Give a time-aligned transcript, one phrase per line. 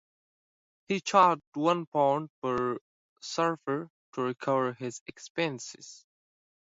[0.87, 2.79] He charged one pound per
[3.21, 6.07] surfer to recover his expenses.